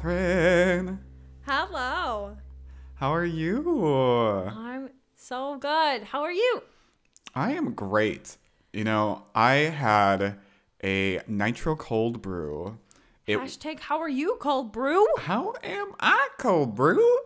[0.00, 0.98] Catherine.
[1.42, 2.34] Hello.
[2.94, 4.48] How are you?
[4.48, 6.04] I'm so good.
[6.04, 6.62] How are you?
[7.34, 8.38] I am great.
[8.72, 10.36] You know, I had
[10.82, 12.78] a nitro cold brew.
[13.26, 15.06] It, Hashtag how are you, cold brew?
[15.18, 17.18] how am I cold brew?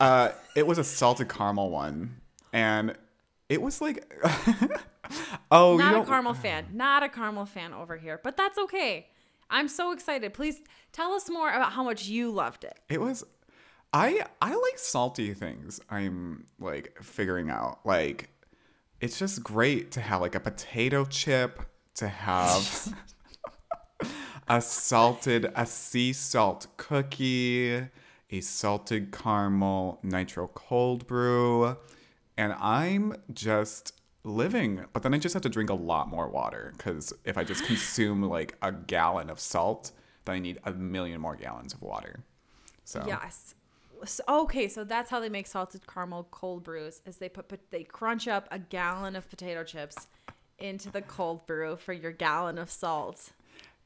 [0.00, 2.22] Uh, it was a salted caramel one,
[2.54, 2.94] and
[3.50, 4.10] it was like,
[5.50, 6.68] oh, Not a caramel fan.
[6.72, 9.08] Not a caramel fan over here, but that's okay.
[9.50, 10.34] I'm so excited.
[10.34, 10.60] Please
[10.92, 12.78] tell us more about how much you loved it.
[12.88, 13.24] It was
[13.92, 15.80] I I like salty things.
[15.88, 17.78] I'm like figuring out.
[17.84, 18.30] Like
[19.00, 21.60] it's just great to have like a potato chip,
[21.96, 22.94] to have
[24.48, 27.86] a salted a sea salt cookie,
[28.30, 31.76] a salted caramel nitro cold brew,
[32.36, 33.92] and I'm just
[34.24, 34.84] living.
[34.92, 37.64] But then I just have to drink a lot more water cuz if I just
[37.64, 39.92] consume like a gallon of salt,
[40.24, 42.24] then I need a million more gallons of water.
[42.84, 43.54] So Yes.
[44.04, 47.00] So, okay, so that's how they make salted caramel cold brews.
[47.06, 50.08] Is they put, put they crunch up a gallon of potato chips
[50.58, 53.32] into the cold brew for your gallon of salt,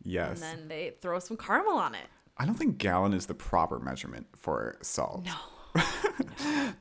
[0.03, 0.31] yes.
[0.31, 2.07] and then they throw some caramel on it.
[2.37, 5.25] I don't think gallon is the proper measurement for salt.
[5.25, 5.83] No.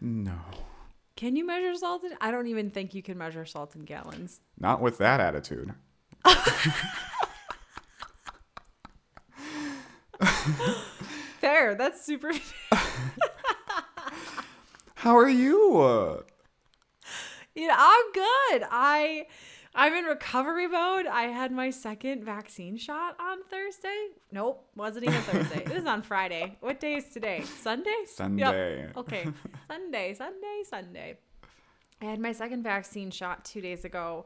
[0.02, 0.36] No.
[1.17, 2.03] Can you measure salt?
[2.03, 4.39] In, I don't even think you can measure salt in gallons.
[4.59, 5.73] Not with that attitude.
[11.39, 11.75] Fair.
[11.75, 12.31] That's super.
[14.95, 15.77] How are you?
[15.79, 16.21] Uh,
[17.55, 18.67] Yeah, I'm good.
[18.69, 19.25] I
[19.75, 21.05] I'm in recovery mode.
[21.05, 24.07] I had my second vaccine shot on Thursday.
[24.31, 25.63] Nope, wasn't even Thursday.
[25.63, 26.57] it was on Friday.
[26.61, 27.41] What day is today?
[27.41, 27.89] Sunday?
[27.99, 28.09] Yep.
[28.09, 28.89] Sunday.
[28.95, 29.27] Okay.
[29.67, 31.17] Sunday, Sunday, Sunday.
[32.01, 34.25] I had my second vaccine shot 2 days ago.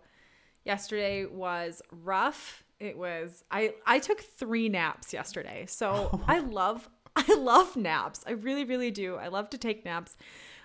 [0.66, 2.64] Yesterday was rough.
[2.80, 5.66] It was I I took 3 naps yesterday.
[5.68, 8.24] So I love I love naps.
[8.28, 9.16] I really really do.
[9.16, 10.18] I love to take naps.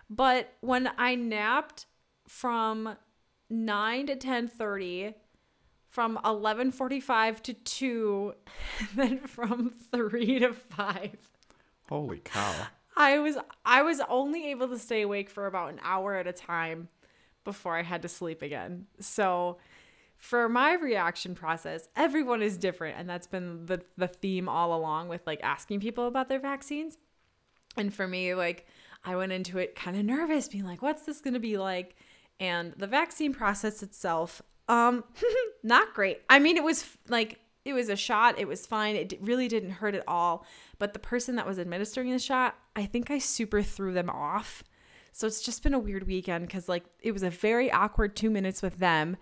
[0.09, 1.87] But when I napped
[2.29, 2.97] from
[3.49, 5.15] 9 to 10:30
[5.89, 8.35] from 11:45 to 2
[8.79, 11.31] and then from 3 to 5
[11.89, 12.67] Holy cow.
[12.97, 16.33] I was I was only able to stay awake for about an hour at a
[16.33, 16.89] time
[17.45, 18.87] before I had to sleep again.
[18.99, 19.59] So
[20.17, 25.09] for my reaction process, everyone is different and that's been the the theme all along
[25.09, 26.99] with like asking people about their vaccines.
[27.77, 28.67] And for me like
[29.05, 31.97] I went into it kind of nervous being like what's this going to be like?
[32.39, 35.05] And the vaccine process itself um
[35.63, 36.21] not great.
[36.29, 38.39] I mean it was like it was a shot.
[38.39, 38.95] It was fine.
[38.95, 40.47] It really didn't hurt at all.
[40.79, 44.63] But the person that was administering the shot, I think I super threw them off.
[45.11, 48.31] So it's just been a weird weekend because like it was a very awkward two
[48.31, 49.17] minutes with them.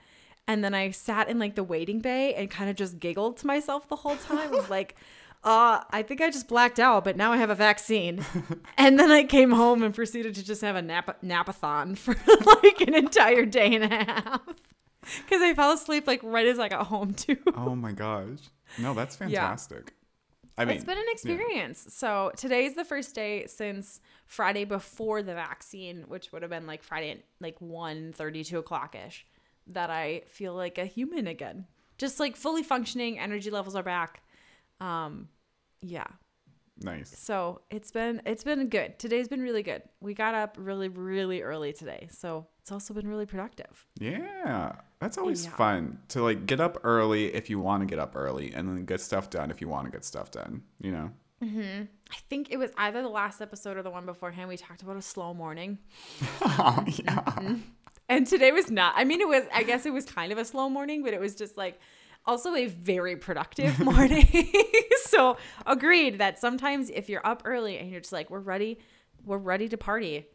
[0.46, 3.46] And then I sat in like the waiting bay and kind of just giggled to
[3.46, 4.50] myself the whole time.
[4.68, 4.96] Like,
[5.44, 8.24] uh, I think I just blacked out, but now I have a vaccine.
[8.78, 12.14] and then I came home and proceeded to just have a nap napathon for
[12.62, 14.40] like an entire day and a half.
[15.18, 17.36] Because I fell asleep like right as I got home too.
[17.54, 18.38] Oh my gosh.
[18.78, 19.92] No, that's fantastic.
[20.56, 21.12] I mean, it's been an yeah.
[21.12, 21.86] experience.
[21.90, 26.82] So today's the first day since Friday before the vaccine, which would have been like
[26.82, 29.26] Friday at like 1 2 o'clock ish,
[29.66, 31.66] that I feel like a human again.
[31.98, 34.22] Just like fully functioning, energy levels are back.
[34.80, 35.28] Um,
[35.84, 36.06] yeah.
[36.80, 37.16] Nice.
[37.16, 38.98] So it's been it's been good.
[38.98, 39.82] Today's been really good.
[40.00, 43.86] We got up really really early today, so it's also been really productive.
[44.00, 44.72] Yeah.
[44.98, 45.50] That's always Yeah.
[45.52, 48.84] fun to like get up early if you want to get up early and then
[48.86, 51.10] get stuff done if you want to get stuff done, you know?
[51.42, 51.84] Mm-hmm.
[52.10, 54.48] I think it was either the last episode or the one beforehand.
[54.48, 55.78] We talked about a slow morning.
[56.40, 56.86] yeah.
[56.86, 57.54] Mm-hmm.
[58.08, 58.94] And today was not.
[58.96, 61.20] I mean, it was, I guess it was kind of a slow morning, but it
[61.20, 61.78] was just like
[62.26, 64.26] also a very productive morning.
[65.06, 65.36] so,
[65.66, 68.78] agreed that sometimes if you're up early and you're just like, we're ready,
[69.24, 70.26] we're ready to party,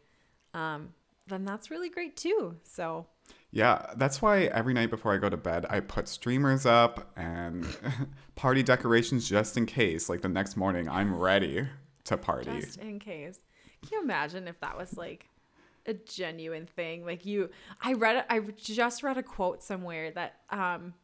[0.54, 0.90] um,
[1.26, 2.56] then that's really great too.
[2.64, 3.06] So,
[3.52, 7.66] Yeah, that's why every night before I go to bed, I put streamers up and
[8.34, 10.08] party decorations just in case.
[10.08, 11.68] Like the next morning, I'm ready
[12.04, 12.60] to party.
[12.60, 13.40] just in case.
[13.82, 15.26] Can you imagine if that was like
[15.86, 17.04] a genuine thing?
[17.04, 17.50] Like you,
[17.80, 20.94] I read, I just read a quote somewhere that um,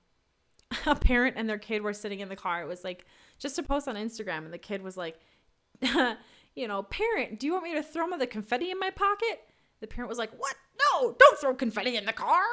[0.87, 2.63] a parent and their kid were sitting in the car.
[2.63, 3.05] It was like
[3.39, 5.19] just a post on Instagram, and the kid was like,
[5.83, 9.41] you know, parent, do you want me to throw the confetti in my pocket?
[9.81, 10.55] The parent was like, what?
[10.79, 12.45] No, don't throw confetti in the car.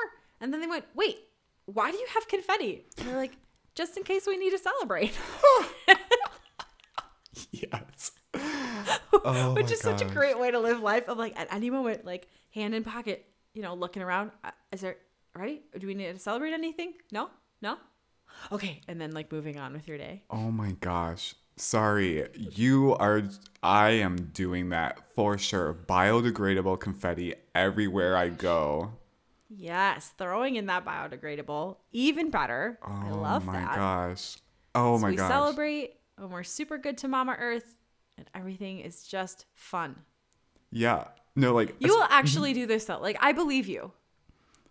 [0.42, 1.20] And then they went, wait,
[1.66, 2.86] why do you have confetti?
[2.98, 3.38] And they're like,
[3.76, 5.18] just in case we need to celebrate.
[7.52, 8.12] yes.
[9.26, 12.04] Oh which is such a great way to live life of like at any moment
[12.04, 14.98] like hand in pocket you know looking around uh, is there
[15.36, 17.30] right do we need to celebrate anything no
[17.62, 17.78] no
[18.52, 21.36] okay and then like moving on with your day Oh my gosh.
[21.56, 23.24] Sorry, you are.
[23.62, 25.74] I am doing that for sure.
[25.74, 28.94] Biodegradable confetti everywhere I go.
[29.50, 32.80] Yes, throwing in that biodegradable, even better.
[32.82, 33.76] I oh love oh my that.
[33.76, 34.38] gosh.
[34.74, 35.28] Oh So my we gosh.
[35.28, 37.78] We celebrate and we're super good to Mama Earth
[38.18, 39.96] and everything is just fun.
[40.72, 41.08] Yeah.
[41.36, 43.00] No, like You will actually do this though.
[43.00, 43.92] Like I believe you.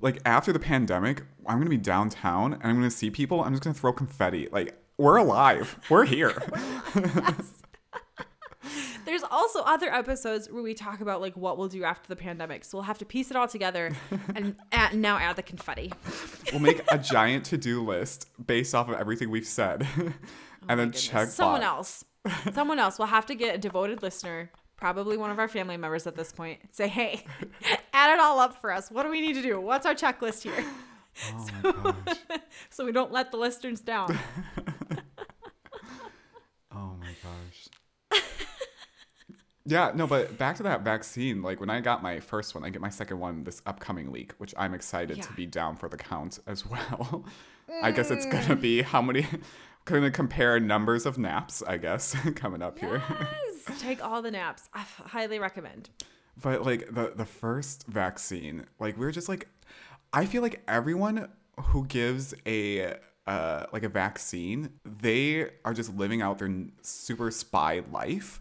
[0.02, 3.43] Like after the pandemic, I'm gonna be downtown and I'm gonna see people.
[3.43, 4.49] I'm just gonna throw confetti.
[4.52, 5.78] Like we're alive.
[5.88, 6.34] We're here.
[9.04, 12.64] There's also other episodes where we talk about like what we'll do after the pandemic.
[12.64, 13.94] So we'll have to piece it all together
[14.34, 15.93] and add, now add the confetti.
[16.52, 20.14] we'll make a giant to-do list based off of everything we've said, and
[20.62, 21.06] oh then Goodness.
[21.06, 22.04] check someone box.
[22.25, 22.54] else.
[22.54, 22.99] Someone else.
[22.99, 24.50] We'll have to get a devoted listener,
[24.82, 26.58] probably one of our family members at this point.
[26.73, 27.25] Say, hey,
[27.93, 28.90] add it all up for us.
[28.90, 29.61] What do we need to do?
[29.61, 30.64] What's our checklist here?
[31.34, 32.17] Oh my gosh.
[32.70, 34.19] So we don't let the listeners down.
[36.75, 38.23] Oh my gosh.
[39.67, 41.43] yeah, no, but back to that vaccine.
[41.43, 44.32] Like when I got my first one, I get my second one this upcoming week,
[44.38, 47.26] which I'm excited to be down for the count as well.
[47.82, 48.62] I guess it's gonna mm.
[48.62, 49.26] be how many.
[49.85, 53.02] Gonna compare numbers of naps, I guess, coming up here.
[53.79, 54.69] Take all the naps.
[54.75, 55.91] I highly recommend.
[56.41, 59.49] But like the the first vaccine, like we are just like,
[60.12, 61.29] I feel like everyone
[61.61, 66.50] who gives a uh like a vaccine, they are just living out their
[66.81, 68.41] super spy life,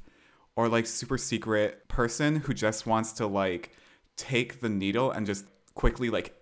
[0.55, 3.71] or like super secret person who just wants to like
[4.15, 5.45] take the needle and just
[5.75, 6.41] quickly like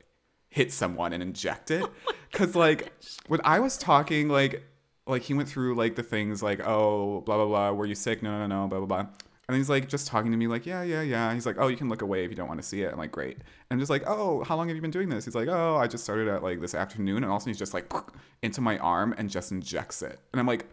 [0.49, 1.85] hit someone and inject it.
[2.31, 2.93] Cause like
[3.27, 4.63] when I was talking like
[5.09, 8.21] like he went through like the things like oh blah blah blah were you sick?
[8.21, 9.07] No no no blah blah blah.
[9.47, 11.33] And he's like just talking to me like yeah yeah yeah.
[11.33, 12.91] He's like oh you can look away if you don't want to see it.
[12.91, 13.35] I'm like great.
[13.35, 15.25] And i'm just like oh how long have you been doing this?
[15.25, 17.23] He's like oh i just started at like this afternoon.
[17.23, 17.91] And also he's just like
[18.43, 20.19] into my arm and just injects it.
[20.31, 20.67] And i'm like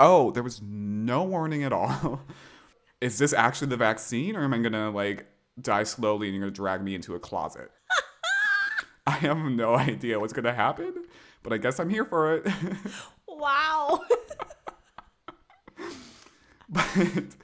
[0.00, 2.20] oh there was no warning at all.
[3.00, 5.26] Is this actually the vaccine or am i gonna like
[5.60, 7.70] die slowly and you're gonna drag me into a closet?
[9.06, 10.94] I have no idea what's gonna happen
[11.42, 12.46] but i guess i'm here for it
[13.88, 14.04] Wow.
[16.68, 17.36] But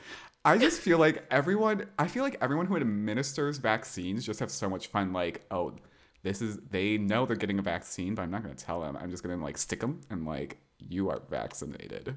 [0.43, 4.71] I just feel like everyone, I feel like everyone who administers vaccines just have so
[4.71, 5.13] much fun.
[5.13, 5.75] Like, oh,
[6.23, 8.97] this is, they know they're getting a vaccine, but I'm not going to tell them.
[8.97, 12.17] I'm just going to like stick them and like, you are vaccinated.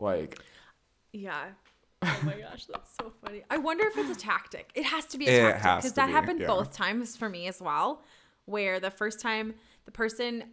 [0.00, 0.40] Like,
[1.12, 1.50] yeah.
[2.02, 3.42] Oh my gosh, that's so funny.
[3.50, 4.70] I wonder if it's a tactic.
[4.74, 6.48] It has to be It a tactic because that be, happened yeah.
[6.48, 8.02] both times for me as well.
[8.46, 9.54] Where the first time
[9.84, 10.44] the person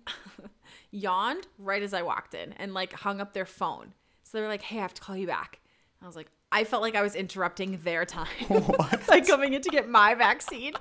[0.92, 3.94] yawned right as I walked in and like hung up their phone.
[4.24, 5.60] So they were like, "Hey, I have to call you back."
[6.02, 8.28] I was like, I felt like I was interrupting their time
[9.10, 10.74] like coming in to get my vaccine.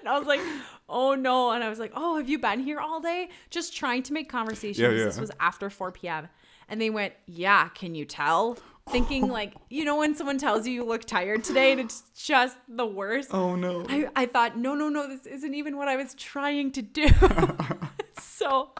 [0.00, 0.40] And I was like,
[0.88, 1.50] oh no.
[1.50, 3.28] And I was like, oh, have you been here all day?
[3.50, 4.84] Just trying to make conversation.
[4.84, 5.04] Yeah, yeah.
[5.04, 6.28] This was after 4 p.m.
[6.68, 8.58] And they went, yeah, can you tell?
[8.90, 12.56] Thinking like, you know, when someone tells you you look tired today and it's just
[12.68, 13.30] the worst.
[13.32, 13.84] oh no.
[13.88, 17.08] I, I thought, no, no, no, this isn't even what I was trying to do.
[18.38, 18.70] so,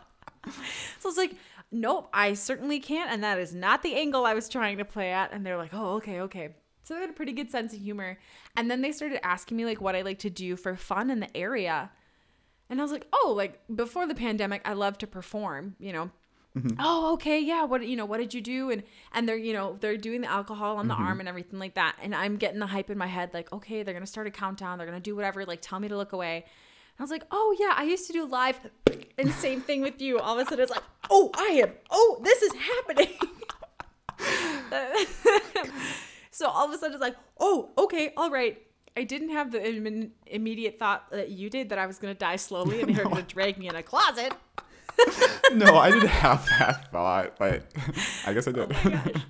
[0.44, 0.52] so
[1.05, 1.34] I was like,
[1.72, 3.10] nope, I certainly can't.
[3.10, 5.32] And that is not the angle I was trying to play at.
[5.32, 6.55] And they're like, oh, okay, okay.
[6.82, 8.19] So they had a pretty good sense of humor.
[8.56, 11.21] And then they started asking me like what I like to do for fun in
[11.21, 11.90] the area.
[12.71, 16.11] And I was like, oh, like before the pandemic, I love to perform, you know.
[16.56, 16.76] Mm-hmm.
[16.80, 17.64] Oh, okay, yeah.
[17.64, 18.71] What you know, what did you do?
[18.71, 18.82] And
[19.12, 21.04] and they're, you know, they're doing the alcohol on the mm-hmm.
[21.04, 21.97] arm and everything like that.
[22.02, 24.78] And I'm getting the hype in my head, like, okay, they're gonna start a countdown,
[24.78, 26.47] they're gonna do whatever, like tell me to look away.
[26.99, 28.59] I was like, oh yeah, I used to do live
[29.19, 30.19] and same thing with you.
[30.19, 33.14] All of a sudden it's like, oh, oh, I am, oh, this is happening.
[36.31, 38.62] so all of a sudden it's like, oh, okay, all right.
[38.97, 42.37] I didn't have the Im- immediate thought that you did that I was gonna die
[42.37, 44.33] slowly and they're gonna drag me in a closet.
[45.55, 47.62] no, I didn't have that thought, but
[48.26, 48.73] I guess I did.
[48.73, 49.23] Oh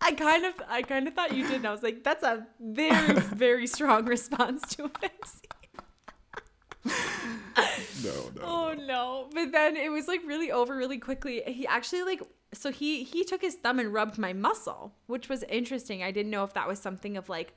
[0.00, 1.56] I kind of, I kind of thought you did.
[1.56, 5.63] And I was like, that's a very, very strong response to a vaccine.
[6.84, 8.42] no, no.
[8.42, 9.28] Oh no!
[9.32, 11.42] But then it was like really over really quickly.
[11.46, 12.22] He actually like,
[12.52, 16.02] so he he took his thumb and rubbed my muscle, which was interesting.
[16.02, 17.54] I didn't know if that was something of like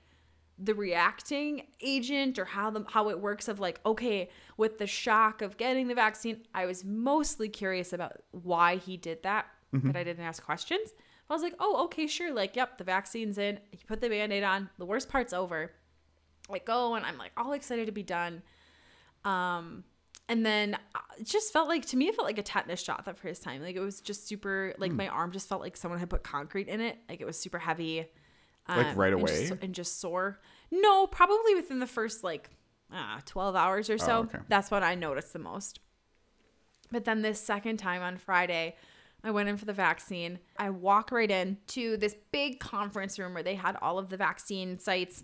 [0.59, 5.41] the reacting agent or how the how it works of like okay with the shock
[5.41, 9.87] of getting the vaccine i was mostly curious about why he did that mm-hmm.
[9.87, 10.93] but i didn't ask questions
[11.29, 14.43] i was like oh okay sure like yep the vaccine's in he put the band-aid
[14.43, 15.71] on the worst part's over
[16.51, 18.41] I go and i'm like all excited to be done
[19.25, 19.83] um
[20.29, 23.05] and then uh, it just felt like to me it felt like a tetanus shot
[23.05, 25.99] that first time like it was just super like my arm just felt like someone
[25.99, 28.05] had put concrete in it like it was super heavy
[28.67, 29.47] Like right and away?
[29.47, 30.39] just, and just sore.
[30.71, 32.49] No, probably within the first like
[32.93, 34.11] uh, 12 hours or so.
[34.11, 34.39] Oh, okay.
[34.49, 35.79] That's what I noticed the most.
[36.91, 38.75] But then this second time on Friday,
[39.23, 40.39] I went in for the vaccine.
[40.57, 44.17] I walk right in to this big conference room where they had all of the
[44.17, 45.23] vaccine sites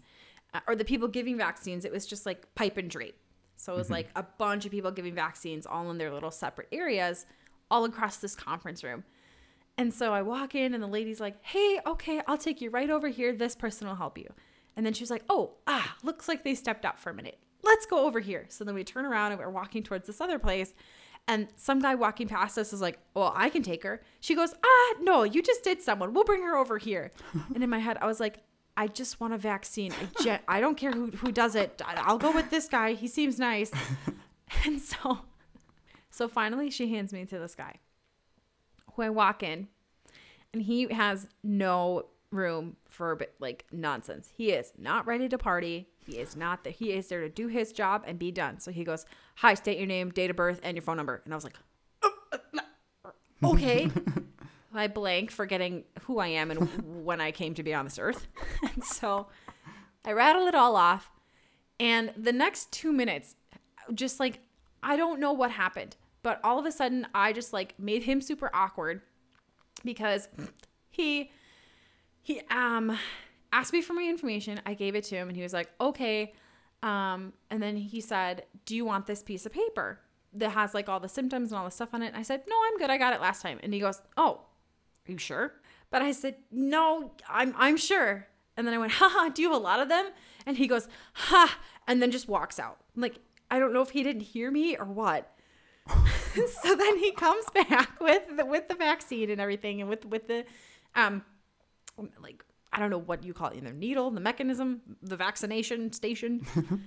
[0.53, 1.83] uh, or the people giving vaccines.
[1.85, 3.17] It was just like pipe and drape.
[3.55, 6.67] So it was like a bunch of people giving vaccines all in their little separate
[6.71, 7.25] areas
[7.71, 9.03] all across this conference room.
[9.77, 12.89] And so I walk in and the lady's like, "Hey, okay, I'll take you right
[12.89, 13.33] over here.
[13.33, 14.31] This person will help you."
[14.75, 17.39] And then she was like, "Oh, ah, looks like they stepped out for a minute.
[17.63, 20.37] Let's go over here." So then we turn around and we're walking towards this other
[20.37, 20.75] place.
[21.27, 24.01] And some guy walking past us is like, Well, I can take her.
[24.19, 26.13] She goes, Ah, no, you just did someone.
[26.13, 27.11] We'll bring her over here.
[27.55, 28.43] and in my head, I was like,
[28.75, 29.91] I just want a vaccine.
[29.93, 31.81] I, je- I don't care who, who does it.
[31.85, 32.93] I'll go with this guy.
[32.93, 33.71] He seems nice.
[34.65, 35.19] and so,
[36.09, 37.75] so finally, she hands me to this guy
[38.93, 39.67] who I walk in,
[40.53, 44.31] and he has no room for like nonsense.
[44.35, 45.87] He is not ready to party.
[46.05, 48.59] He is not that he is there to do his job and be done.
[48.59, 51.33] So he goes, "Hi, state your name, date of birth, and your phone number." And
[51.33, 51.57] I was like,
[52.01, 52.37] "Uh,
[53.05, 53.11] uh,
[53.43, 53.89] "Okay."
[54.75, 56.69] I blank forgetting who I am and
[57.05, 58.27] when I came to be on this earth.
[58.61, 59.27] and so
[60.05, 61.11] I rattle it all off.
[61.79, 63.35] And the next two minutes,
[63.93, 64.39] just like,
[64.81, 68.21] I don't know what happened, but all of a sudden, I just like made him
[68.21, 69.01] super awkward
[69.83, 70.27] because
[70.89, 71.31] he
[72.21, 72.97] he um
[73.51, 74.61] asked me for my information.
[74.65, 76.33] I gave it to him and he was like, "Okay."
[76.81, 79.99] Um and then he said, "Do you want this piece of paper
[80.33, 82.43] that has like all the symptoms and all the stuff on it?" And I said,
[82.47, 82.89] "No, I'm good.
[82.89, 84.41] I got it last time." And he goes, "Oh,
[85.07, 85.53] are you sure?"
[85.89, 89.59] But I said, "No, I'm I'm sure." And then I went, "Haha, do you have
[89.59, 90.05] a lot of them?"
[90.45, 91.57] And he goes, "Ha,"
[91.87, 92.79] and then just walks out.
[92.95, 93.19] I'm like,
[93.49, 95.31] I don't know if he didn't hear me or what.
[96.63, 100.27] so then he comes back with the, with the vaccine and everything and with with
[100.27, 100.45] the
[100.95, 101.23] um
[102.21, 106.45] like I don't know what you call it, the needle, the mechanism, the vaccination station.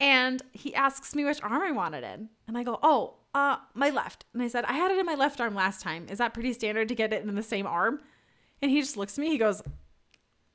[0.00, 2.28] and he asks me which arm I wanted in.
[2.46, 5.14] And I go, "Oh, uh my left." And I said, "I had it in my
[5.14, 6.06] left arm last time.
[6.08, 8.00] Is that pretty standard to get it in the same arm?"
[8.62, 9.30] And he just looks at me.
[9.30, 9.62] He goes,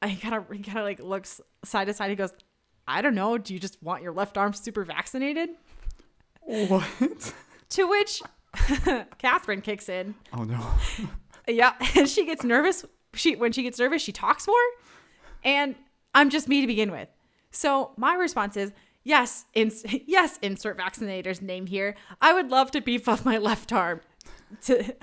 [0.01, 2.09] I kind of he kind of like looks side to side.
[2.09, 2.33] He goes,
[2.88, 3.38] "I don't know.
[3.38, 5.50] Do you just want your left arm super vaccinated?"
[6.41, 7.33] What?
[7.69, 8.21] To which
[9.17, 10.15] Catherine kicks in.
[10.38, 10.59] Oh no.
[11.45, 12.85] Yeah, and she gets nervous.
[13.15, 14.55] She when she gets nervous, she talks more,
[15.43, 15.75] and
[16.15, 17.09] I'm just me to begin with.
[17.51, 18.71] So my response is
[19.03, 21.95] yes, ins- yes, insert vaccinator's name here.
[22.22, 24.01] I would love to beef up my left arm.
[24.63, 24.83] To,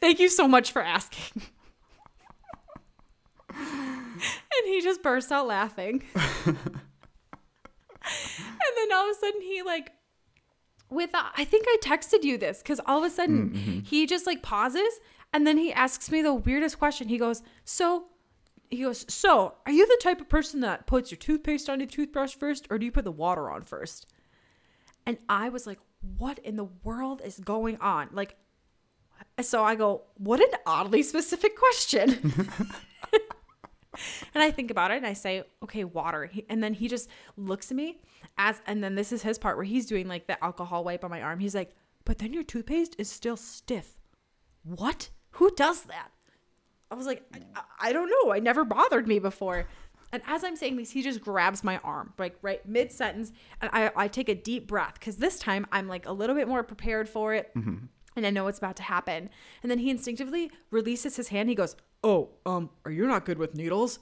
[0.00, 1.42] thank you so much for asking.
[3.50, 6.02] and he just bursts out laughing.
[6.46, 6.56] and
[8.76, 9.92] then all of a sudden he like
[10.90, 14.26] with uh, I think I texted you this because all of a sudden he just
[14.26, 15.00] like pauses
[15.32, 17.08] and then he asks me the weirdest question.
[17.08, 18.06] He goes, "So."
[18.74, 21.88] He goes, "So, are you the type of person that puts your toothpaste on your
[21.88, 24.06] toothbrush first, or do you put the water on first?
[25.06, 28.36] And I was like, "What in the world is going on?" Like,
[29.40, 32.48] so I go, "What an oddly specific question."
[34.34, 36.30] And I think about it and I say, okay, water.
[36.48, 38.00] And then he just looks at me
[38.36, 41.10] as, and then this is his part where he's doing like the alcohol wipe on
[41.10, 41.38] my arm.
[41.38, 41.70] He's like,
[42.04, 43.96] but then your toothpaste is still stiff.
[44.62, 45.10] What?
[45.32, 46.08] Who does that?
[46.90, 48.32] I was like, I, I don't know.
[48.32, 49.66] I never bothered me before.
[50.12, 53.32] And as I'm saying this, he just grabs my arm, like right mid sentence.
[53.60, 56.46] And I, I take a deep breath because this time I'm like a little bit
[56.46, 57.50] more prepared for it.
[58.16, 59.28] And I know what's about to happen.
[59.62, 61.48] And then he instinctively releases his hand.
[61.48, 61.74] He goes,
[62.04, 63.98] Oh, um, are you not good with needles?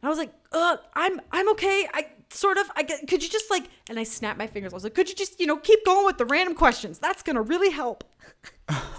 [0.00, 1.88] And I was like, uh, I'm I'm okay.
[1.92, 4.72] I sort of I get, could you just like and I snapped my fingers.
[4.72, 7.00] I was like, could you just, you know, keep going with the random questions?
[7.00, 8.04] That's gonna really help.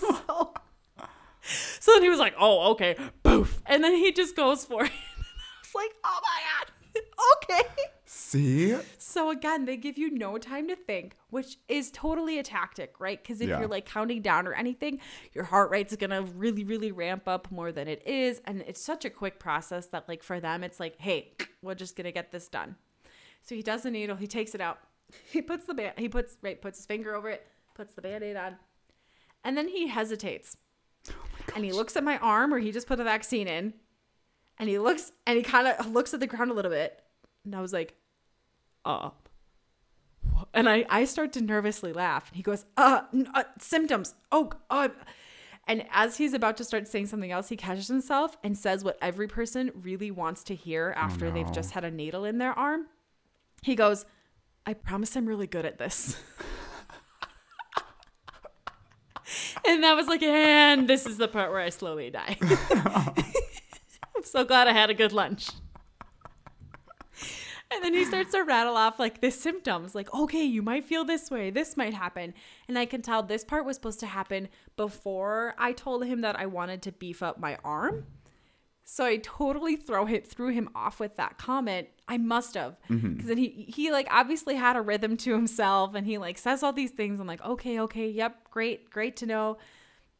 [1.44, 2.96] so, then he was like, Oh, okay.
[3.24, 3.62] Boof.
[3.66, 4.92] And then he just goes for it.
[5.18, 6.72] I was like, oh my god.
[7.66, 7.84] okay.
[8.06, 8.76] See?
[9.00, 13.22] So again, they give you no time to think, which is totally a tactic, right?
[13.22, 13.60] Because if Yeah.
[13.60, 15.00] you're like counting down or anything,
[15.34, 19.04] your heart rate's gonna really, really ramp up more than it is, and it's such
[19.06, 21.34] a quick process that like for them, it's like, hey,
[21.64, 22.76] we're just gonna get this done.
[23.42, 24.78] So he does the needle, he takes it out,
[25.32, 28.36] he puts the band, he puts right, puts his finger over it, puts the band-aid
[28.36, 28.58] on,
[29.44, 30.58] and then he hesitates,
[31.56, 33.74] and he looks at my arm where he just put the vaccine in,
[34.58, 37.02] and he looks and he kind of looks at the ground a little bit,
[37.46, 37.96] and I was like,
[38.86, 39.10] uh
[40.54, 42.28] and I, I start to nervously laugh.
[42.30, 43.02] and He goes, uh,
[43.34, 44.16] uh symptoms.
[44.32, 44.90] Oh, uh.
[45.66, 48.98] And as he's about to start saying something else, he catches himself and says what
[49.02, 52.88] every person really wants to hear after they've just had a needle in their arm.
[53.62, 54.06] He goes,
[54.66, 56.18] I promise I'm really good at this.
[59.68, 62.38] and that was like, and this is the part where I slowly die.
[64.16, 65.50] I'm so glad I had a good lunch.
[67.74, 71.04] And then he starts to rattle off like the symptoms, like, okay, you might feel
[71.04, 72.34] this way, this might happen.
[72.68, 76.38] And I can tell this part was supposed to happen before I told him that
[76.38, 78.06] I wanted to beef up my arm.
[78.86, 81.88] So I totally throw him threw him off with that comment.
[82.08, 82.76] I must have.
[83.14, 86.64] Because then he he like obviously had a rhythm to himself and he like says
[86.64, 87.20] all these things.
[87.20, 89.58] I'm like, okay, okay, yep, great, great to know.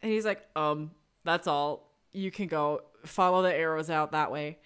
[0.02, 0.92] And he's like, um,
[1.24, 1.92] that's all.
[2.12, 4.60] You can go follow the arrows out that way.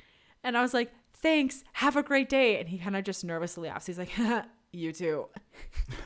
[0.43, 2.59] And I was like, thanks, have a great day.
[2.59, 3.85] And he kind of just nervously laughs.
[3.85, 4.11] He's like,
[4.71, 5.27] you too.
[5.89, 5.97] and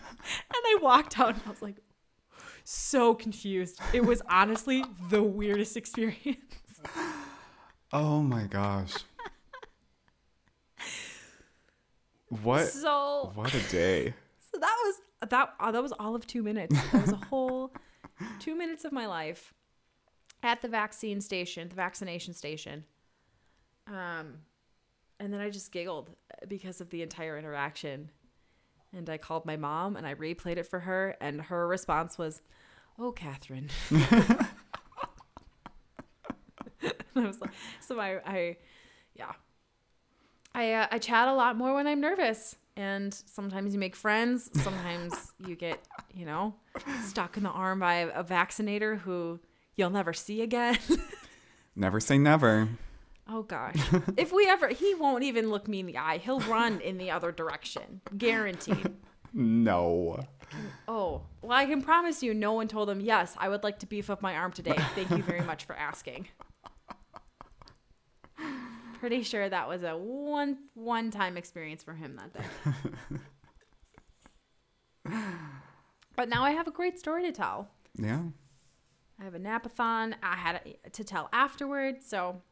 [0.54, 1.76] I walked out and I was like,
[2.64, 3.80] so confused.
[3.94, 6.38] It was honestly the weirdest experience.
[7.94, 8.94] Oh my gosh.
[12.44, 14.14] What So, what a day.
[14.54, 15.54] so that was that.
[15.60, 16.74] Uh, that was all of two minutes.
[16.92, 17.74] That was a whole
[18.40, 19.54] two minutes of my life
[20.42, 22.86] at the vaccine station, the vaccination station.
[23.86, 24.38] Um,
[25.20, 26.12] and then I just giggled
[26.48, 28.10] because of the entire interaction.
[28.96, 32.42] And I called my mom and I replayed it for her, and her response was,
[32.98, 33.70] "Oh, Catherine."
[37.16, 38.58] I was like, so I, I,
[39.16, 39.32] yeah,
[40.54, 44.50] I, uh, I chat a lot more when I'm nervous, and sometimes you make friends.
[44.62, 45.80] Sometimes you get,
[46.14, 46.56] you know,
[47.04, 49.40] stuck in the arm by a, a vaccinator who
[49.76, 50.78] you'll never see again.
[51.74, 52.68] Never say never.
[53.30, 53.78] oh gosh,
[54.18, 56.18] if we ever, he won't even look me in the eye.
[56.18, 58.94] He'll run in the other direction, guaranteed.
[59.34, 60.20] No.
[60.86, 63.86] Oh, well, I can promise you, no one told him, yes, I would like to
[63.86, 64.76] beef up my arm today.
[64.96, 66.28] Thank you very much for asking.
[69.02, 73.20] Pretty sure that was a one one time experience for him that day.
[76.16, 77.68] but now I have a great story to tell.
[77.98, 78.22] Yeah.
[79.20, 80.14] I have a napathon.
[80.22, 80.62] I had
[80.94, 82.06] to tell afterwards.
[82.06, 82.44] So,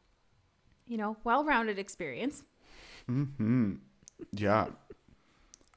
[0.88, 2.42] you know, well rounded experience.
[3.06, 3.74] Hmm.
[4.32, 4.70] Yeah.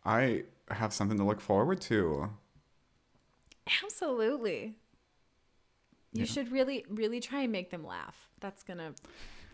[0.04, 2.32] I have something to look forward to.
[3.84, 4.74] Absolutely.
[6.14, 6.26] You Yeah.
[6.26, 8.28] should really, really try and make them laugh.
[8.40, 8.96] That's gonna,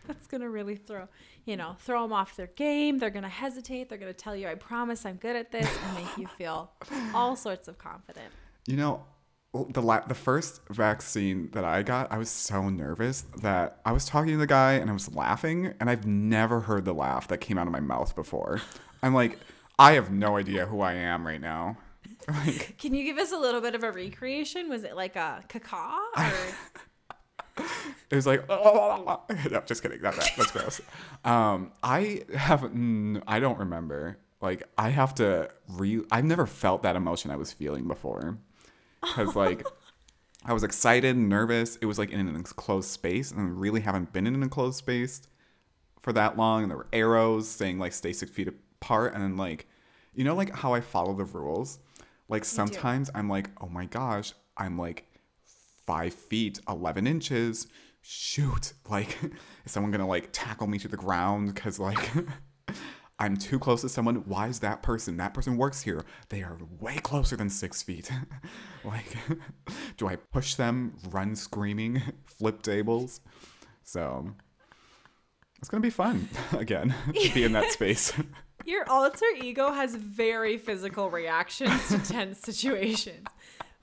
[0.06, 1.08] that's gonna really throw,
[1.44, 2.98] you know, throw them off their game.
[2.98, 3.88] They're gonna hesitate.
[3.88, 6.70] They're gonna tell you, "I promise, I'm good at this," and make you feel
[7.14, 8.32] all sorts of confident.
[8.66, 9.04] You know,
[9.52, 14.04] the la- the first vaccine that I got, I was so nervous that I was
[14.04, 17.38] talking to the guy and I was laughing, and I've never heard the laugh that
[17.38, 18.60] came out of my mouth before.
[19.02, 19.38] I'm like,
[19.78, 21.78] I have no idea who I am right now.
[22.28, 24.68] Like, Can you give us a little bit of a recreation?
[24.68, 26.32] Was it like a caca or?
[28.10, 29.22] It was like, no,
[29.66, 30.00] just kidding.
[30.02, 30.80] That, that, that's gross.
[31.24, 32.64] Um, I have,
[33.26, 34.18] I don't remember.
[34.40, 36.02] Like, I have to re.
[36.10, 38.38] I've never felt that emotion I was feeling before,
[39.02, 39.66] because like,
[40.44, 41.76] I was excited, nervous.
[41.76, 44.78] It was like in an enclosed space, and I really haven't been in an enclosed
[44.78, 45.22] space
[46.02, 46.62] for that long.
[46.62, 49.66] And there were arrows saying like stay six feet apart, and then like,
[50.14, 51.78] you know, like how I follow the rules.
[52.28, 55.04] Like sometimes I'm like, oh my gosh, I'm like
[55.90, 57.66] five feet, 11 inches.
[58.00, 58.74] Shoot.
[58.88, 59.18] Like,
[59.64, 61.56] is someone gonna like tackle me to the ground?
[61.56, 62.10] Cause like,
[63.18, 64.22] I'm too close to someone.
[64.26, 65.16] Why is that person?
[65.16, 66.04] That person works here.
[66.28, 68.08] They are way closer than six feet.
[68.84, 69.16] like,
[69.96, 73.20] do I push them, run screaming, flip tables?
[73.82, 74.32] So,
[75.58, 78.12] it's gonna be fun again to be in that space.
[78.64, 83.26] Your alter ego has very physical reactions to tense situations.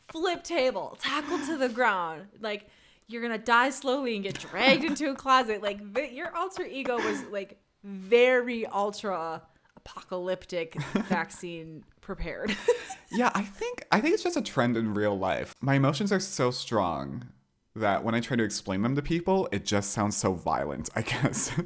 [0.09, 2.69] Flip table, tackled to the ground, like
[3.07, 5.61] you're gonna die slowly and get dragged into a closet.
[5.61, 9.41] Like the, your alter ego was like very ultra
[9.75, 12.55] apocalyptic vaccine prepared.
[13.09, 15.55] Yeah, I think I think it's just a trend in real life.
[15.61, 17.27] My emotions are so strong
[17.73, 21.03] that when I try to explain them to people, it just sounds so violent, I
[21.03, 21.51] guess.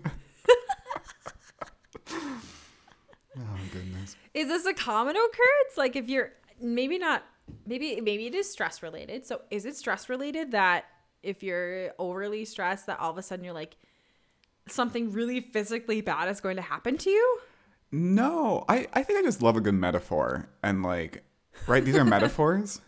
[2.12, 4.16] oh goodness.
[4.36, 5.78] is this a common occurrence?
[5.78, 7.24] Like if you're maybe not
[7.66, 9.26] maybe maybe it is stress related.
[9.26, 10.86] So is it stress related that
[11.24, 13.78] if you're overly stressed that all of a sudden you're like
[14.68, 17.40] something really physically bad is going to happen to you?
[17.92, 20.48] No, I, I think I just love a good metaphor.
[20.64, 21.24] And like,
[21.68, 22.80] right, these are metaphors.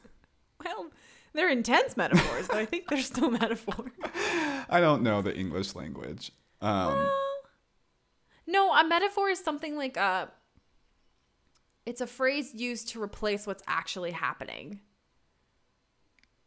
[0.63, 0.91] Well,
[1.33, 3.91] they're intense metaphors, but I think they're still metaphors.
[4.69, 6.31] I don't know the English language.
[6.61, 7.09] Um,
[8.47, 10.29] No, a metaphor is something like a
[11.85, 14.79] it's a phrase used to replace what's actually happening.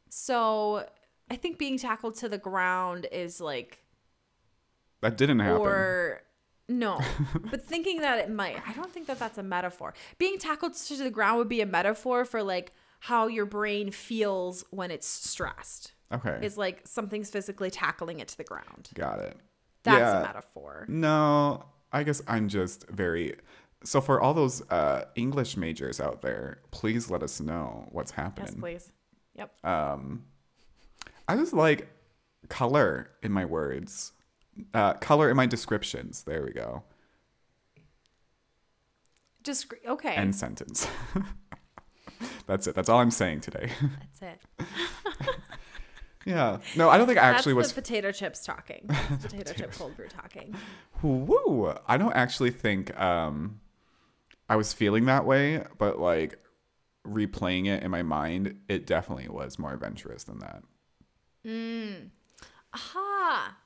[0.08, 0.86] So,
[1.30, 3.78] I think being tackled to the ground is like
[5.02, 5.60] that didn't happen.
[5.60, 6.22] or
[6.68, 7.00] no,
[7.50, 8.56] but thinking that it might.
[8.66, 9.94] I don't think that that's a metaphor.
[10.18, 14.64] Being tackled to the ground would be a metaphor for like how your brain feels
[14.70, 15.92] when it's stressed.
[16.12, 16.38] okay.
[16.42, 18.88] It's like something's physically tackling it to the ground.
[18.94, 19.36] Got it.
[19.82, 20.20] That's Yeah.
[20.20, 20.86] a metaphor.
[20.88, 23.34] No, I guess I'm just very
[23.86, 28.48] So for all those uh, English majors out there, please let us know what's happening.
[28.48, 28.92] Yes, please.
[29.36, 29.64] Yep.
[29.64, 30.24] um,
[31.28, 31.88] I just like
[32.48, 34.12] color in my words,
[34.74, 36.24] uh, color in my descriptions.
[36.24, 36.82] There we go.
[39.44, 40.14] Just okay.
[40.14, 40.88] End sentence.
[42.46, 42.74] That's it.
[42.74, 43.70] That's all I'm saying today.
[44.20, 44.66] That's it.
[46.24, 46.58] yeah.
[46.74, 47.72] No, I don't think I actually That's was.
[47.74, 48.86] the potato chips talking.
[48.88, 50.56] That's potato chip cold brew talking.
[51.02, 51.72] Woo!
[51.86, 53.60] I don't actually think um,
[54.48, 56.38] I was feeling that way, but like
[57.06, 60.62] replaying it in my mind, it definitely was more adventurous than that.
[61.46, 62.10] Mm.
[62.74, 63.56] Aha.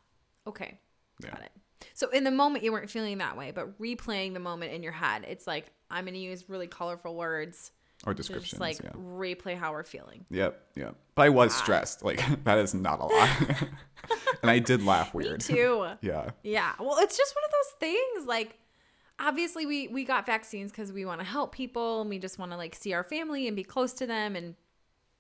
[0.47, 0.79] Okay.
[1.23, 1.31] Yeah.
[1.31, 1.53] Got it.
[1.95, 4.93] So in the moment you weren't feeling that way, but replaying the moment in your
[4.93, 7.73] head, it's like I'm going to use really colorful words
[8.07, 8.51] Or descriptions.
[8.51, 8.91] just like yeah.
[8.93, 10.25] replay how we're feeling.
[10.31, 10.61] Yep.
[10.77, 10.95] Yep.
[11.15, 12.05] But I was stressed.
[12.05, 13.57] Like that is not a lie.
[14.43, 15.47] and I did laugh weird.
[15.49, 15.89] Me too.
[16.03, 16.31] Yeah.
[16.43, 16.73] Yeah.
[16.79, 18.27] Well, it's just one of those things.
[18.27, 18.59] Like,
[19.21, 22.53] obviously, we we got vaccines because we want to help people and we just want
[22.53, 24.55] to like see our family and be close to them and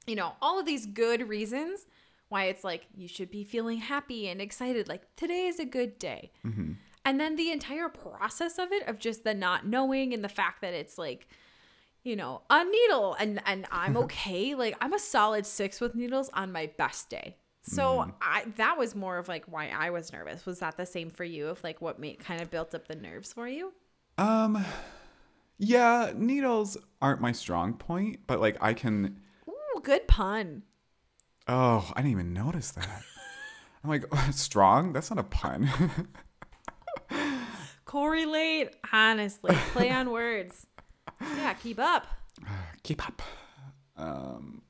[0.06, 1.86] you know all of these good reasons
[2.30, 4.88] why it's like you should be feeling happy and excited.
[4.88, 6.30] Like today is a good day.
[6.46, 6.72] Mm-hmm.
[7.04, 10.60] And then the entire process of it, of just the not knowing and the fact
[10.60, 11.26] that it's like,
[12.04, 14.54] you know, a needle and and I'm okay.
[14.54, 17.36] like I'm a solid six with needles on my best day.
[17.62, 18.10] So mm-hmm.
[18.22, 20.46] I that was more of like why I was nervous.
[20.46, 21.48] Was that the same for you?
[21.48, 23.72] Of like what made kind of built up the nerves for you?
[24.20, 24.64] Um
[25.58, 29.16] yeah, needles aren't my strong point, but like I can
[29.48, 30.62] Ooh, good pun.
[31.48, 33.02] Oh, I didn't even notice that.
[33.82, 34.92] I'm like, strong?
[34.92, 35.70] That's not a pun.
[37.84, 39.54] Correlate, honestly.
[39.72, 40.66] Play on words.
[41.20, 42.06] Yeah, keep up.
[42.82, 43.22] Keep up.
[43.96, 44.62] Um,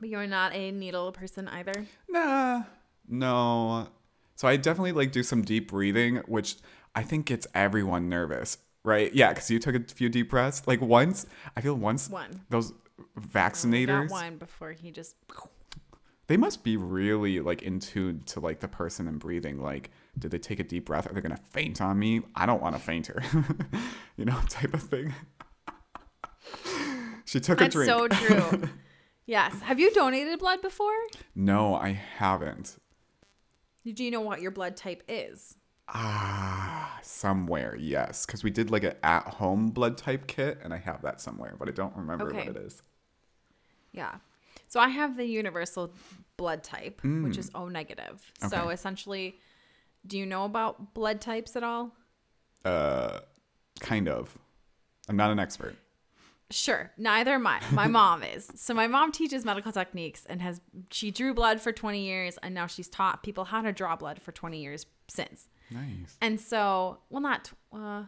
[0.00, 1.72] But you're not a needle person either.
[2.08, 2.64] nah,
[3.08, 3.88] no.
[4.34, 6.56] So I definitely like do some deep breathing, which
[6.94, 9.12] I think gets everyone nervous, right?
[9.12, 10.62] Yeah, because you took a few deep breaths.
[10.66, 12.40] Like once, I feel once One.
[12.48, 12.72] those
[13.20, 15.16] vaccinators, one before he just
[16.28, 19.60] they must be really like in tune to like the person and breathing.
[19.60, 21.10] Like, did they take a deep breath?
[21.10, 22.22] Are they gonna faint on me?
[22.34, 23.22] I don't want to faint her,
[24.16, 25.14] you know, type of thing.
[27.24, 27.88] she took That's a drink.
[27.90, 28.08] so
[28.48, 28.68] true.
[29.26, 29.60] yes.
[29.62, 30.94] Have you donated blood before?
[31.34, 32.76] no, I haven't.
[33.84, 35.56] Do you know what your blood type is?
[35.88, 41.02] Ah, somewhere, yes, because we did like an at-home blood type kit, and I have
[41.02, 42.38] that somewhere, but I don't remember Okay.
[42.48, 42.82] what it is.
[43.92, 44.16] Yeah.
[44.68, 45.92] So I have the universal
[46.36, 48.30] blood type, which is O negative.
[48.42, 48.48] Okay.
[48.48, 48.72] So Mm.
[48.72, 49.38] Essentially,
[50.06, 51.92] do you know about blood types at all?
[52.64, 53.20] Uh,
[53.80, 54.36] kind of.
[55.08, 55.76] I'm not an expert.
[56.50, 56.92] Sure.
[56.96, 57.60] Neither am I.
[57.72, 58.50] My mom is.
[58.54, 62.54] So my mom teaches medical techniques and has she drew blood for 20 years and
[62.54, 65.48] now she's taught people how to draw blood for 20 years since.
[65.70, 66.16] Nice.
[66.20, 68.04] And so, well, not, uh,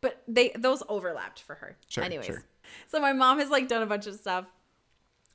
[0.00, 1.76] but they those overlapped for her.
[1.88, 2.44] Sure, Anyways, sure.
[2.88, 4.46] so my mom has like done a bunch of stuff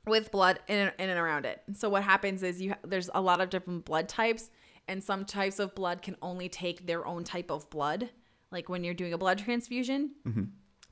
[0.06, 1.60] with blood in and, in and around it.
[1.66, 4.50] And so what happens is you there's a lot of different blood types,
[4.88, 8.10] and some types of blood can only take their own type of blood.
[8.52, 10.12] Like when you're doing a blood transfusion.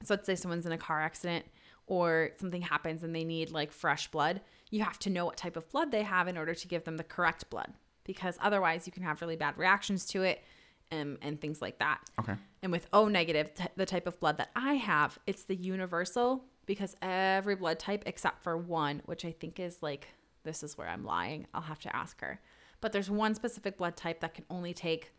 [0.04, 1.44] So let's say someone's in a car accident
[1.88, 4.40] or something happens and they need like fresh blood.
[4.70, 6.98] You have to know what type of blood they have in order to give them
[6.98, 7.72] the correct blood
[8.08, 10.42] because otherwise you can have really bad reactions to it
[10.90, 12.00] and, and things like that.
[12.18, 12.34] Okay.
[12.62, 16.44] And with O negative, t- the type of blood that I have, it's the universal
[16.66, 20.08] because every blood type except for one, which I think is like,
[20.42, 21.46] this is where I'm lying.
[21.52, 22.40] I'll have to ask her.
[22.80, 25.12] But there's one specific blood type that can only take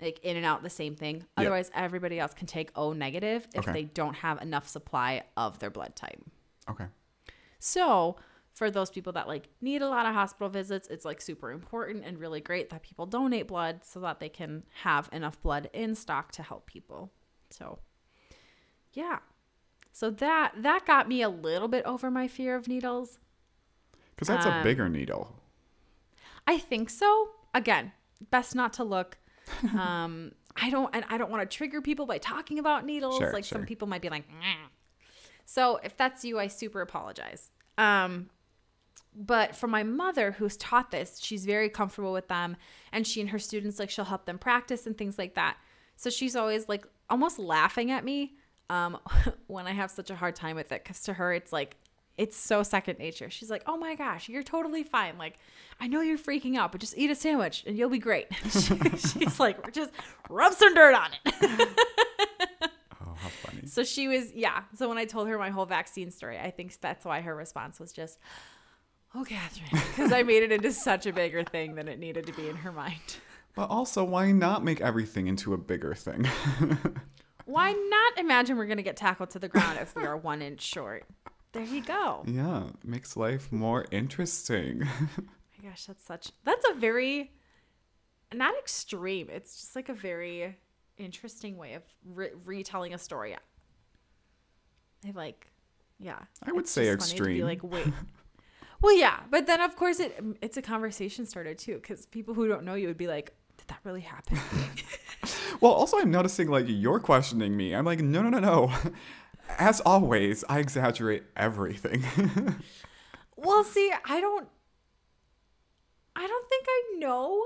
[0.00, 1.24] like in and out the same thing.
[1.36, 3.72] Otherwise, everybody else can take O negative if Okay.
[3.72, 6.22] they don't have enough supply of their blood type.
[6.70, 6.84] Okay.
[7.58, 8.16] So,
[8.52, 12.04] for those people that like need a lot of hospital visits, it's like super important
[12.04, 15.94] and really great that people donate blood so that they can have enough blood in
[15.94, 17.10] stock to help people.
[17.50, 17.78] So,
[18.92, 19.18] yeah.
[19.92, 23.18] So that that got me a little bit over my fear of needles.
[24.14, 25.36] Because that's a Um, bigger needle.
[26.46, 27.30] I think so.
[27.54, 27.92] Again,
[28.30, 29.18] best not to look.
[29.76, 33.18] Um, I don't, and I don't want to trigger people by talking about needles.
[33.18, 34.68] Sure, like some people might be like, "Meh."
[35.44, 37.50] so if that's you, I super apologize.
[37.78, 38.30] Um,
[39.14, 42.56] but for my mother who's taught this, she's very comfortable with them,
[42.92, 45.56] and she and her students like she'll help them practice and things like that.
[45.96, 48.34] So she's always like almost laughing at me
[48.70, 48.98] um,
[49.48, 51.76] when I have such a hard time with it, because to her it's like
[52.16, 53.30] it's so second nature.
[53.30, 55.16] She's like, "Oh my gosh, you're totally fine.
[55.16, 55.38] Like,
[55.80, 58.96] I know you're freaking out, but just eat a sandwich and you'll be great." She-
[58.96, 59.90] she's like, "Just
[60.28, 61.68] rub some dirt on it."
[63.02, 63.66] Oh, how funny.
[63.66, 64.62] so she was, yeah.
[64.76, 67.80] So when I told her my whole vaccine story, I think that's why her response
[67.80, 68.18] was just,
[69.14, 72.32] "Oh, Catherine," because I made it into such a bigger thing than it needed to
[72.32, 73.16] be in her mind.
[73.54, 76.28] But also, why not make everything into a bigger thing?
[77.46, 80.60] Why not imagine we're gonna get tackled to the ground if we are one inch
[80.60, 81.04] short?
[81.50, 82.22] There you go.
[82.24, 84.80] Yeah, makes life more interesting.
[85.18, 87.32] my gosh, that's such that's a very
[88.32, 89.28] not extreme.
[89.30, 90.56] It's just like a very
[90.96, 93.34] interesting way of re- retelling a story.
[93.34, 95.48] I like,
[95.98, 96.20] yeah.
[96.44, 97.46] I would say just funny to be extreme.
[97.46, 97.94] like, wait.
[98.82, 102.34] Well, yeah, but then of course it mm, it's a conversation starter too, because people
[102.34, 104.38] who don't know you would be like, did that really happen?
[105.60, 107.74] well, also, I'm noticing like you're questioning me.
[107.74, 108.72] I'm like, no, no, no, no.
[109.58, 112.04] As always, I exaggerate everything.
[113.42, 114.48] Well, see, I don't
[116.14, 117.42] I don't think I know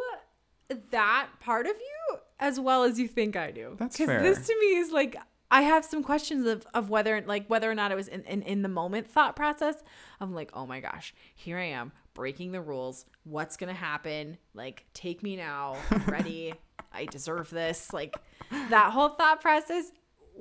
[0.90, 3.76] that part of you as well as you think I do.
[3.78, 4.22] That's Because fair.
[4.22, 5.16] this to me is like
[5.50, 8.42] I have some questions of, of whether like whether or not it was in, in,
[8.42, 9.76] in the moment thought process.
[10.20, 13.06] I'm like, oh my gosh, here I am breaking the rules.
[13.24, 14.38] What's gonna happen?
[14.54, 15.76] Like, take me now.
[15.90, 16.54] I'm ready.
[16.92, 17.92] I deserve this.
[17.92, 18.16] Like
[18.50, 19.92] that whole thought process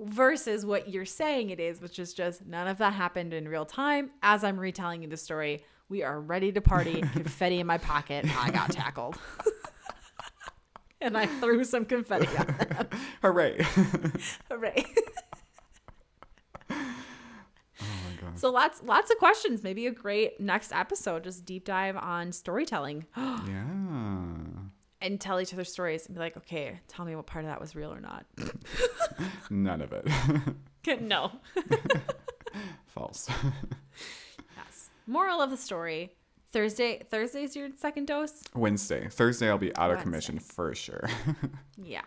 [0.02, 3.66] versus what you're saying it is, which is just none of that happened in real
[3.66, 4.12] time.
[4.22, 7.02] As I'm retelling you the story, we are ready to party.
[7.14, 8.26] confetti in my pocket.
[8.40, 9.18] I got tackled.
[11.04, 12.88] and I threw some confetti at them.
[13.22, 13.58] Hooray.
[14.50, 14.86] Hooray.
[16.70, 16.76] oh
[17.80, 18.40] my god.
[18.40, 19.64] So lots lots of questions.
[19.64, 23.64] Maybe a great next episode, just deep dive on storytelling Yeah.
[25.02, 27.60] and tell each other stories and be like, okay, tell me what part of that
[27.62, 28.26] was real or not.
[29.50, 31.02] None of it.
[31.02, 31.32] no.
[32.88, 33.30] False.
[34.56, 34.90] Yes.
[35.08, 36.12] Moral of the story.
[36.54, 38.42] Thursday Thursday's your second dose?
[38.56, 39.08] Wednesday.
[39.10, 40.04] Thursday, I'll be out of Wednesday.
[40.04, 41.10] commission for sure.
[41.84, 42.02] Yeah.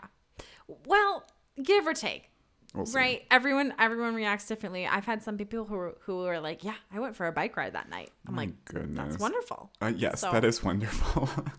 [0.86, 1.24] Well,
[1.62, 2.30] give or take.
[2.74, 2.96] We'll see.
[2.96, 3.22] Right?
[3.30, 4.86] Everyone everyone reacts differently.
[4.86, 7.72] I've had some people who who are like, "Yeah, I went for a bike ride
[7.74, 9.08] that night." I'm My like, goodness.
[9.10, 11.28] "That's wonderful." Uh, yes, So- that is wonderful.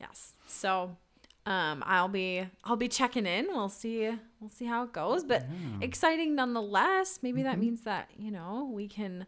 [0.00, 0.32] Yes.
[0.46, 0.96] So,
[1.46, 3.46] um, I'll be I'll be checking in.
[3.48, 5.44] We'll see we'll see how it goes, but
[5.80, 7.20] exciting nonetheless.
[7.22, 9.26] Maybe that means that you know we can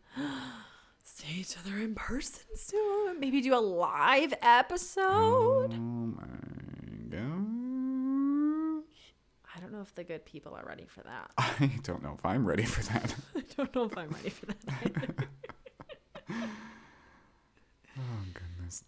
[1.19, 3.19] see each other in person soon.
[3.21, 5.75] Maybe do a live episode.
[5.75, 6.25] oh my
[7.11, 8.85] gosh.
[9.55, 11.31] I don't know if the good people are ready for that.
[11.39, 13.15] I don't know if I'm ready for that.
[13.37, 14.57] I don't know if I'm ready for that.
[14.85, 15.15] either.
[18.01, 18.85] Oh goodness.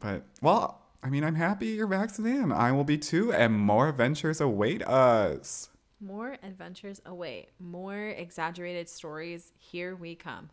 [0.00, 2.52] But well, I mean, I'm happy you're vaccinated.
[2.52, 5.70] I will be too, and more adventures await us.
[5.98, 7.48] More adventures await.
[7.58, 9.52] More exaggerated stories.
[9.56, 10.50] Here we come.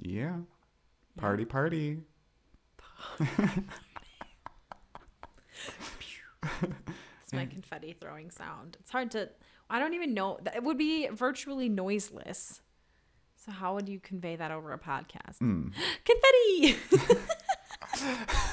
[0.00, 0.36] Yeah.
[1.16, 1.98] Party, party.
[3.20, 3.32] It's
[7.32, 8.76] my confetti throwing sound.
[8.80, 9.30] It's hard to.
[9.68, 10.38] I don't even know.
[10.54, 12.60] It would be virtually noiseless.
[13.36, 15.38] So how would you convey that over a podcast?
[15.42, 15.72] Mm.
[16.04, 16.76] Confetti.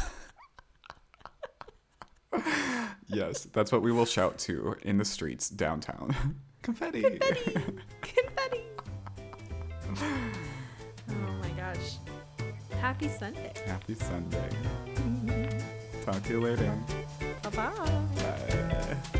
[3.07, 6.35] Yes, that's what we will shout to in the streets downtown.
[6.63, 7.01] Confetti.
[7.01, 7.53] Confetti.
[8.01, 8.52] Confetti.
[12.83, 13.53] happy Sunday.
[13.65, 14.49] Happy Sunday.
[16.03, 16.77] Talk to you later.
[17.41, 17.71] Bye-bye.
[18.17, 19.19] Bye.